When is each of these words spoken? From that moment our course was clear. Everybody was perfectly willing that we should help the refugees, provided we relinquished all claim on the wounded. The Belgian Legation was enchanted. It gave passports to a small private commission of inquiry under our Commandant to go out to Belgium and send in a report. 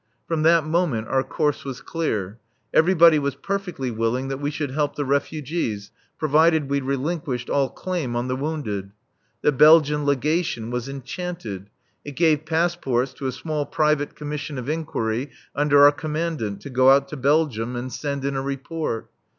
From 0.27 0.41
that 0.41 0.65
moment 0.65 1.07
our 1.09 1.21
course 1.23 1.63
was 1.63 1.79
clear. 1.79 2.39
Everybody 2.73 3.19
was 3.19 3.35
perfectly 3.35 3.91
willing 3.91 4.29
that 4.29 4.39
we 4.41 4.49
should 4.49 4.71
help 4.71 4.95
the 4.95 5.05
refugees, 5.05 5.91
provided 6.17 6.71
we 6.71 6.81
relinquished 6.81 7.51
all 7.51 7.69
claim 7.69 8.15
on 8.15 8.27
the 8.27 8.35
wounded. 8.35 8.93
The 9.43 9.51
Belgian 9.51 10.03
Legation 10.03 10.71
was 10.71 10.89
enchanted. 10.89 11.69
It 12.03 12.15
gave 12.15 12.47
passports 12.47 13.13
to 13.13 13.27
a 13.27 13.31
small 13.31 13.63
private 13.67 14.15
commission 14.15 14.57
of 14.57 14.67
inquiry 14.69 15.29
under 15.55 15.85
our 15.85 15.91
Commandant 15.91 16.61
to 16.61 16.71
go 16.71 16.89
out 16.89 17.07
to 17.09 17.15
Belgium 17.15 17.75
and 17.75 17.93
send 17.93 18.25
in 18.25 18.35
a 18.35 18.41
report. 18.41 19.07